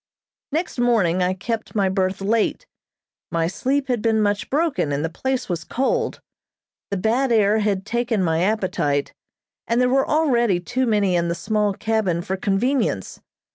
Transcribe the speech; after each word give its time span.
Next 0.51 0.79
morning 0.79 1.21
I 1.21 1.35
kept 1.35 1.75
my 1.75 1.87
berth 1.87 2.21
late. 2.21 2.65
My 3.31 3.45
sleep 3.45 3.87
had 3.87 4.01
been 4.01 4.19
much 4.19 4.49
broken, 4.49 4.91
and 4.91 5.05
the 5.05 5.11
place 5.11 5.47
was 5.47 5.63
cold. 5.63 6.21
The 6.89 6.97
bad 6.97 7.31
air 7.31 7.59
had 7.59 7.85
taken 7.85 8.23
my 8.23 8.41
appetite, 8.41 9.13
and 9.67 9.79
there 9.79 9.89
were 9.89 10.09
already 10.09 10.59
too 10.59 10.87
many 10.87 11.15
in 11.15 11.27
the 11.27 11.35
small 11.35 11.75
cabin 11.75 12.23
for 12.23 12.35
convenience. 12.35 13.19